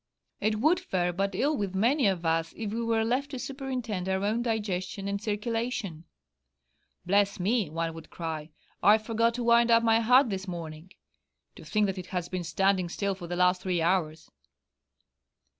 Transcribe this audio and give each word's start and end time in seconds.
It 0.39 0.59
would 0.59 0.79
fare 0.79 1.13
but 1.13 1.35
ill 1.35 1.55
with 1.55 1.75
many 1.75 2.07
of 2.07 2.25
us 2.25 2.55
if 2.57 2.73
we 2.73 2.81
were 2.83 3.05
left 3.05 3.29
to 3.29 3.37
superintend 3.37 4.09
our 4.09 4.23
own 4.25 4.41
digestion 4.41 5.07
and 5.07 5.21
circulation. 5.21 6.05
'Bless 7.05 7.39
me!' 7.39 7.69
one 7.69 7.93
would 7.93 8.09
cry, 8.09 8.49
'I 8.81 8.97
forgot 8.97 9.35
to 9.35 9.43
wind 9.43 9.69
up 9.69 9.83
my 9.83 9.99
heart 9.99 10.31
this 10.31 10.47
morning! 10.47 10.91
To 11.55 11.63
think 11.63 11.85
that 11.85 11.99
it 11.99 12.07
has 12.07 12.29
been 12.29 12.43
standing 12.43 12.89
still 12.89 13.13
for 13.13 13.27
the 13.27 13.35
last 13.35 13.61
three 13.61 13.79
hours!' 13.83 14.31